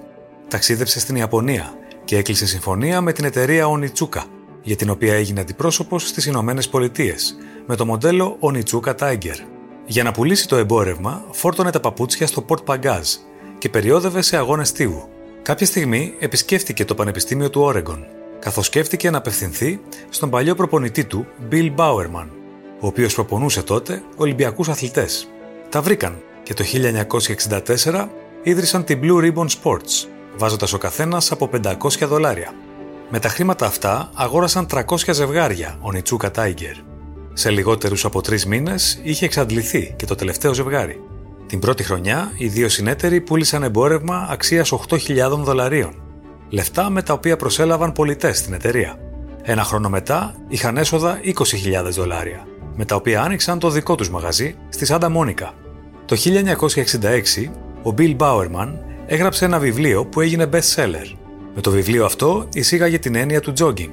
[0.48, 1.72] Ταξίδεψε στην Ιαπωνία
[2.04, 4.22] και έκλεισε συμφωνία με την εταιρεία Onitsuka,
[4.62, 9.36] για την οποία έγινε αντιπρόσωπος στις Ηνωμένες Πολιτείες, με το μοντέλο Onitsuka Tiger.
[9.86, 13.02] Για να πουλήσει το εμπόρευμα, φόρτωνε τα παπούτσια στο Port Pagaz
[13.58, 15.08] και περιόδευε σε αγώνες τίγου.
[15.42, 18.06] Κάποια στιγμή επισκέφτηκε το Πανεπιστήμιο του Όρεγκον
[18.42, 22.26] καθώς σκέφτηκε να απευθυνθεί στον παλιό προπονητή του, Bill Bowerman,
[22.81, 25.28] ο οποίος προπονούσε τότε Ολυμπιακούς αθλητές.
[25.68, 28.09] Τα βρήκαν και το 1964
[28.42, 32.55] ίδρυσαν την Blue Ribbon Sports, βάζοντας ο καθένας από 500 δολάρια.
[33.11, 36.76] Με τα χρήματα αυτά αγόρασαν 300 ζευγάρια ο Νιτσούκα Tiger.
[37.33, 41.00] Σε λιγότερους από τρεις μήνες είχε εξαντληθεί και το τελευταίο ζευγάρι.
[41.46, 46.02] Την πρώτη χρονιά, οι δύο συνέτεροι πούλησαν εμπόρευμα αξίας 8.000 δολαρίων
[46.52, 48.98] λεφτά με τα οποία προσέλαβαν πολιτές στην εταιρεία.
[49.42, 51.32] Ένα χρόνο μετά είχαν έσοδα 20.000
[51.90, 55.52] δολάρια, με τα οποία άνοιξαν το δικό τους μαγαζί στη Σάντα Μόνικα.
[56.04, 57.50] Το 1966,
[57.82, 58.72] ο Bill Bowerman
[59.06, 61.16] έγραψε ένα βιβλίο που έγινε best seller.
[61.54, 63.92] Με το βιβλίο αυτό εισήγαγε την έννοια του jogging.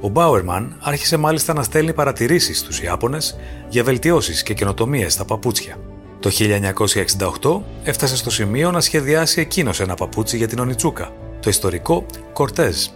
[0.00, 3.36] Ο Bowerman άρχισε μάλιστα να στέλνει παρατηρήσεις στους Ιάπωνες
[3.68, 5.76] για βελτιώσεις και καινοτομίες στα παπούτσια.
[6.20, 6.30] Το
[7.42, 12.86] 1968 έφτασε στο σημείο να σχεδιάσει εκείνος ένα παπούτσι για την Ονιτσούκα, το ιστορικό Κορτέζ.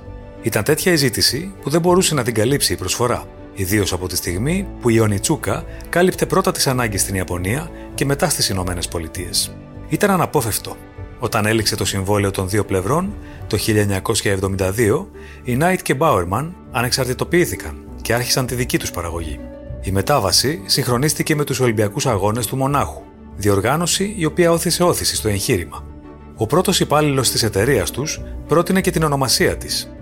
[0.42, 3.24] Ήταν τέτοια η ζήτηση που δεν μπορούσε να την καλύψει η προσφορά,
[3.54, 8.28] ιδίως από τη στιγμή που η Ονιτσούκα κάλυπτε πρώτα τις ανάγκες στην Ιαπωνία και μετά
[8.28, 9.54] στις Ηνωμένες Πολιτείες.
[9.88, 10.76] Ήταν αναπόφευκτο.
[11.18, 13.14] Όταν έληξε το συμβόλαιο των δύο πλευρών,
[13.46, 15.06] το 1972,
[15.42, 19.40] οι Knight και Bowerman ανεξαρτητοποιήθηκαν και άρχισαν τη δική τους παραγωγή.
[19.82, 23.02] Η μετάβαση συγχρονίστηκε με τους Ολυμπιακούς Αγώνες του Μονάχου,
[23.36, 25.91] διοργάνωση η οποία όθησε όθηση στο εγχείρημα.
[26.36, 29.92] Ο πρώτος υπάλληλος της εταιρείας τους πρότεινε και την ονομασία της.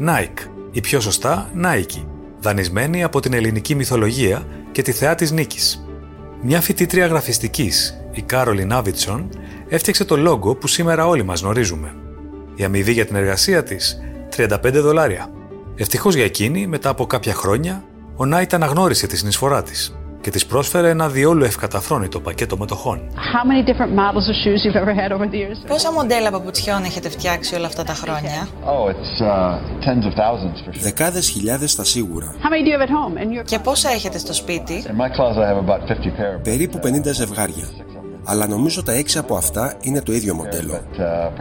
[0.00, 2.04] Nike, ή πιο σωστά Nike,
[2.40, 5.86] δανεισμένη από την ελληνική μυθολογία και τη θεά της νίκης.
[6.42, 9.28] Μια φοιτήτρια γραφιστικής, η Κάρολιν Άβιτσον,
[9.68, 11.94] έφτιαξε το λόγο που σήμερα όλοι μας γνωρίζουμε.
[12.54, 13.98] Η αμοιβή για την εργασία της,
[14.36, 15.30] 35 δολάρια.
[15.76, 17.84] Ευτυχώς για εκείνη, μετά από κάποια χρόνια,
[18.16, 23.00] ο Νάιτ αναγνώρισε τη συνεισφορά της και της πρόσφερε ένα διόλου ευκαταφρόνητο πακέτο μετοχών.
[25.66, 29.58] Πόσα μοντέλα παπουτσιών έχετε φτιάξει όλα αυτά τα χρόνια; Oh, uh,
[30.80, 32.34] Δεκάδες χιλιάδες τα σίγουρα.
[33.44, 34.84] Και πόσα έχετε στο σπίτι;
[36.42, 37.68] Περίπου 50 ζευγάρια.
[38.24, 40.72] Αλλά νομίζω τα έξι από αυτά είναι το ίδιο μοντέλο.
[40.72, 41.34] Uh,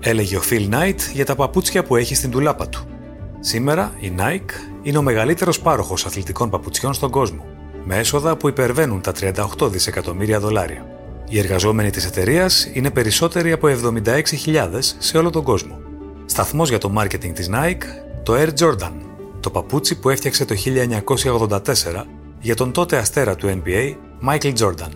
[0.00, 2.95] Έλεγε ο Phil Knight για τα παπούτσια που έχει στην τουλάπα του.
[3.40, 4.50] Σήμερα η Nike
[4.82, 7.44] είναι ο μεγαλύτερος πάροχος αθλητικών παπουτσιών στον κόσμο,
[7.84, 9.12] με έσοδα που υπερβαίνουν τα
[9.58, 10.86] 38 δισεκατομμύρια δολάρια.
[11.28, 14.68] Οι εργαζόμενοι της εταιρείας είναι περισσότεροι από 76.000
[14.98, 15.78] σε όλο τον κόσμο.
[16.26, 17.84] Σταθμός για το marketing της Nike,
[18.22, 18.92] το Air Jordan,
[19.40, 22.04] το παπούτσι που έφτιαξε το 1984
[22.40, 23.94] για τον τότε αστέρα του NBA,
[24.28, 24.90] Michael Jordan.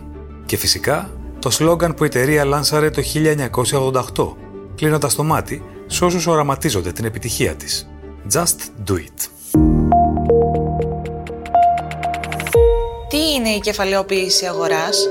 [0.45, 3.01] Και φυσικά, το σλόγκαν που η εταιρεία λάνσαρε το
[4.15, 4.35] 1988,
[4.75, 7.90] κλείνοντας το μάτι σε όσους οραματίζονται την επιτυχία της.
[8.29, 9.29] Just do it.
[13.09, 15.07] Τι είναι η κεφαλαιοποίηση αγοράς;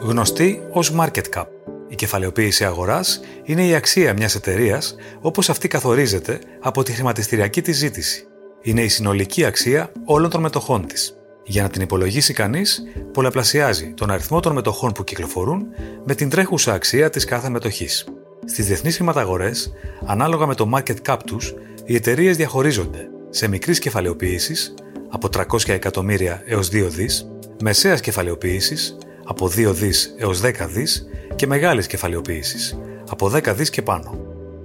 [0.00, 1.44] Γνωστή ως market cap.
[1.88, 7.76] Η κεφαλαιοποίηση αγοράς είναι η αξία μιας εταιρείας όπως αυτή καθορίζεται από τη χρηματιστηριακή της
[7.76, 8.26] ζήτηση.
[8.62, 11.14] Είναι η συνολική αξία όλων των μετοχών της.
[11.44, 15.66] Για να την υπολογίσει κανείς, πολλαπλασιάζει τον αριθμό των μετοχών που κυκλοφορούν
[16.04, 18.06] με την τρέχουσα αξία της κάθε μετοχής.
[18.44, 19.72] Στις διεθνείς χρηματαγορές,
[20.06, 24.74] ανάλογα με το market cap τους, οι εταιρείες διαχωρίζονται σε μικρής κεφαλαιοποίησης
[25.08, 27.30] από 300 εκατομμύρια έως 2 δις,
[27.62, 32.78] μεσαίας κεφαλαιοποίησης από 2 δις έως 10 δις και μεγάλης κεφαλαιοποίησης
[33.10, 34.18] από 10 δις και πάνω.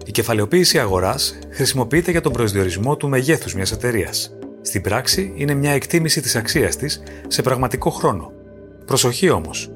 [0.05, 4.31] Η κεφαλαιοποίηση αγοράς χρησιμοποιείται για τον προσδιορισμό του μεγέθους μιας εταιρείας.
[4.61, 8.31] Στην πράξη είναι μια εκτίμηση της αξίας της σε πραγματικό χρόνο.
[8.85, 9.71] Προσοχή όμως,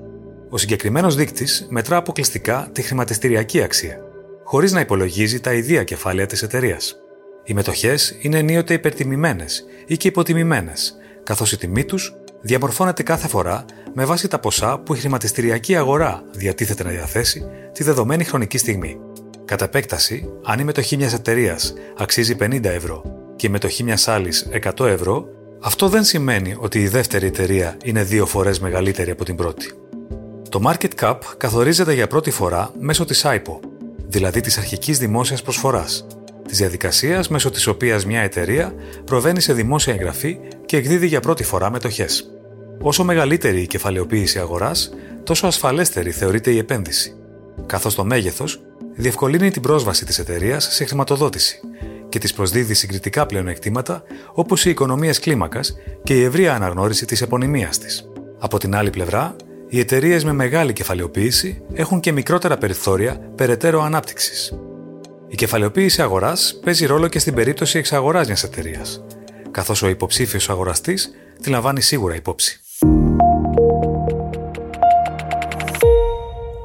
[0.50, 3.98] ο συγκεκριμένος δείκτης μετρά αποκλειστικά τη χρηματιστηριακή αξία,
[4.44, 6.96] χωρίς να υπολογίζει τα ιδία κεφάλαια της εταιρείας.
[7.44, 13.66] Οι μετοχές είναι ενίοτε υπερτιμημένες ή και υποτιμημένες, καθώς η τιμή τους διαμορφώνεται κάθε φορά
[13.94, 19.00] με βάση τα ποσά που η χρηματιστηριακή αγορά διατίθεται να διαθέσει τη δεδομένη χρονική στιγμή.
[19.46, 23.04] Κατά επέκταση, αν η μετοχή μιας εταιρείας αξίζει 50 ευρώ
[23.36, 25.26] και η μετοχή μιας άλλης 100 ευρώ,
[25.62, 29.74] αυτό δεν σημαίνει ότι η δεύτερη εταιρεία είναι δύο φορές μεγαλύτερη από την πρώτη.
[30.50, 33.60] Το market cap καθορίζεται για πρώτη φορά μέσω της IPO,
[34.08, 36.06] δηλαδή της αρχικής δημόσιας προσφοράς,
[36.48, 38.74] της διαδικασίας μέσω της οποίας μια εταιρεία
[39.06, 42.30] προβαίνει σε δημόσια εγγραφή και εκδίδει για πρώτη φορά μετοχές.
[42.82, 47.16] Όσο μεγαλύτερη η κεφαλαιοποίηση αγοράς, τόσο ασφαλέστερη θεωρείται η επένδυση,
[47.66, 48.62] καθώς το μέγεθος
[48.96, 51.60] διευκολύνει την πρόσβαση της εταιρείας σε χρηματοδότηση
[52.10, 57.78] και της προσδίδει συγκριτικά πλεονεκτήματα όπως οι οικονομίες κλίμακας και η ευρεία αναγνώριση της επωνυμίας
[57.78, 58.10] της.
[58.40, 59.36] Από την άλλη πλευρά,
[59.71, 64.53] οι εταιρείες με μεγάλη κεφαλαιοποίηση έχουν και μικρότερα περιθώρια περαιτέρω ανάπτυξης.
[65.27, 69.03] Η κεφαλαιοποίηση αγοράς παίζει ρόλο και στην περίπτωση εξαγοράς μιας εταιρείας,
[69.51, 72.60] καθώς ο υποψήφιος αγοραστής τη λαμβάνει σίγουρα υπόψη.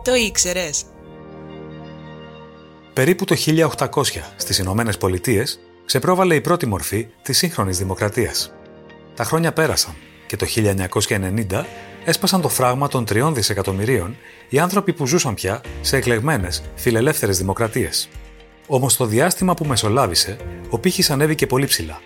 [0.05, 0.83] Το ήξερες.
[2.93, 8.55] Περίπου το 1800 στις Ηνωμένες Πολιτείες ξεπρόβαλε η πρώτη μορφή της σύγχρονης δημοκρατίας.
[9.15, 9.95] Τα χρόνια πέρασαν
[10.27, 11.65] και το 1990
[12.05, 14.17] έσπασαν το φράγμα των τριών δισεκατομμυρίων
[14.49, 18.09] οι άνθρωποι που ζούσαν πια σε εκλεγμένες, φιλελεύθερες δημοκρατίες.
[18.67, 20.37] Όμως το διάστημα που μεσολάβησε,
[20.71, 22.01] ο πύχης ανέβηκε πολύ ψηλά.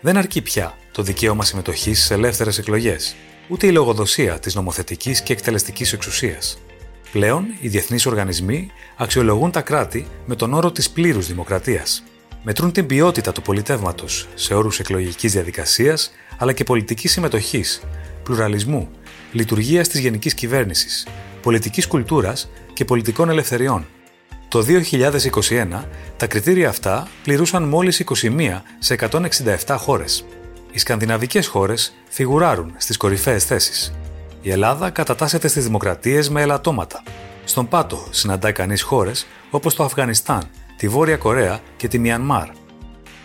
[0.00, 3.14] Δεν αρκεί πια το δικαίωμα συμμετοχής σε ελεύθερες εκλογές,
[3.48, 6.58] ούτε η λογοδοσία της νομοθετικής και εκτελεστικής εξουσίας.
[7.12, 12.02] Πλέον, οι διεθνείς οργανισμοί αξιολογούν τα κράτη με τον όρο της πλήρους δημοκρατίας.
[12.42, 17.82] Μετρούν την ποιότητα του πολιτεύματος σε όρους εκλογικής διαδικασίας αλλά και πολιτικής συμμετοχής,
[18.22, 18.88] πλουραλισμού
[19.36, 21.06] λειτουργία της γενικής κυβέρνησης,
[21.42, 23.86] πολιτικής κουλτούρας και πολιτικών ελευθεριών.
[24.48, 25.84] Το 2021,
[26.16, 30.24] τα κριτήρια αυτά πληρούσαν μόλις 21 σε 167 χώρες.
[30.72, 33.94] Οι σκανδιναβικές χώρες φιγουράρουν στις κορυφαίες θέσεις.
[34.42, 37.02] Η Ελλάδα κατατάσσεται στις δημοκρατίες με ελαττώματα.
[37.44, 40.42] Στον πάτο συναντάει κανείς χώρες όπως το Αφγανιστάν,
[40.76, 42.48] τη Βόρεια Κορέα και τη Μιανμάρ.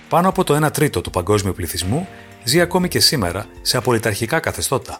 [0.09, 2.07] Πάνω από το 1 τρίτο του παγκόσμιου πληθυσμού
[2.43, 4.99] ζει ακόμη και σήμερα σε απολυταρχικά καθεστώτα.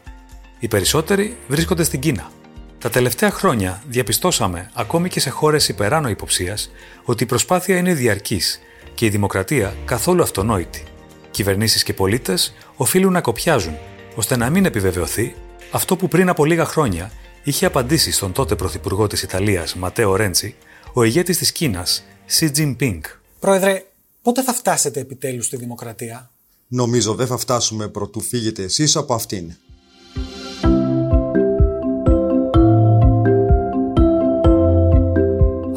[0.64, 2.32] Οι περισσότεροι βρίσκονται στην Κίνα.
[2.78, 6.72] Τα τελευταία χρόνια διαπιστώσαμε, ακόμη και σε χώρες υπεράνω υποψίας,
[7.04, 8.60] ότι η προσπάθεια είναι διαρκής
[8.94, 10.84] και η δημοκρατία καθόλου αυτονόητη.
[11.32, 13.78] Κυβερνήσεις και πολίτες οφείλουν να κοπιάζουν,
[14.16, 15.36] ώστε να μην επιβεβαιωθεί
[15.72, 17.12] αυτό που πριν από λίγα χρόνια
[17.44, 20.56] είχε απαντήσει στον τότε πρωθυπουργό της Ιταλίας, Ματέο Ρέντσι,
[20.94, 22.04] ο ηγέτης της Κίνας,
[22.40, 23.02] Xi Jinping.
[23.40, 23.86] Πρόεδρε,
[24.22, 26.32] πότε θα φτάσετε επιτέλους στη δημοκρατία;
[26.68, 29.54] Νομίζω δεν θα φτάσουμε προτού φύγετε εσείς από αυτήν.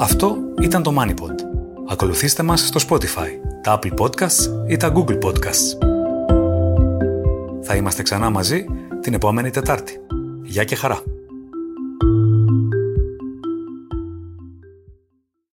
[0.05, 1.35] Αυτό ήταν το MoneyPod.
[1.89, 3.29] Ακολουθήστε μας στο Spotify,
[3.63, 5.79] τα Apple Podcasts ή τα Google Podcasts.
[7.63, 8.65] Θα είμαστε ξανά μαζί
[9.01, 10.01] την επόμενη Τετάρτη.
[10.43, 11.03] Γεια και χαρά!